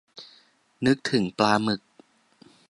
[0.85, 1.81] นึกถึงปลาหมึก